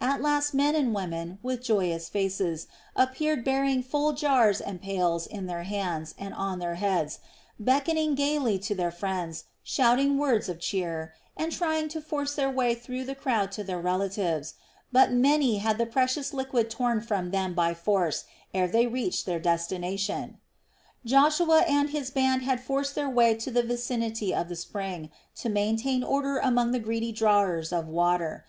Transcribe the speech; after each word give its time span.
At 0.00 0.20
last 0.20 0.52
men 0.52 0.74
and 0.74 0.92
women, 0.92 1.38
with 1.44 1.62
joyous 1.62 2.08
faces, 2.08 2.66
appeared 2.96 3.44
bearing 3.44 3.84
full 3.84 4.14
jars 4.14 4.60
and 4.60 4.82
pails 4.82 5.28
in 5.28 5.46
their 5.46 5.62
hands 5.62 6.12
and 6.18 6.34
on 6.34 6.58
their 6.58 6.74
heads, 6.74 7.20
beckoning 7.60 8.16
gaily 8.16 8.58
to 8.66 8.74
their 8.74 8.90
friends, 8.90 9.44
shouting 9.62 10.18
words 10.18 10.48
of 10.48 10.58
cheer, 10.58 11.14
and 11.36 11.52
trying 11.52 11.86
to 11.90 12.00
force 12.00 12.34
their 12.34 12.50
way 12.50 12.74
through 12.74 13.04
the 13.04 13.14
crowd 13.14 13.52
to 13.52 13.62
their 13.62 13.80
relatives; 13.80 14.54
but 14.90 15.12
many 15.12 15.58
had 15.58 15.78
the 15.78 15.86
precious 15.86 16.34
liquid 16.34 16.68
torn 16.68 17.00
from 17.00 17.30
them 17.30 17.54
by 17.54 17.72
force 17.72 18.24
ere 18.52 18.66
they 18.66 18.88
reached 18.88 19.24
their 19.24 19.38
destination. 19.38 20.38
Joshua 21.04 21.60
and 21.68 21.90
his 21.90 22.10
band 22.10 22.42
had 22.42 22.60
forced 22.60 22.96
their 22.96 23.08
way 23.08 23.34
to 23.36 23.52
the 23.52 23.62
vicinity 23.62 24.34
of 24.34 24.48
the 24.48 24.56
spring, 24.56 25.12
to 25.36 25.48
maintain 25.48 26.02
order 26.02 26.38
among 26.38 26.72
the 26.72 26.80
greedy 26.80 27.12
drawers 27.12 27.72
of 27.72 27.86
water. 27.86 28.44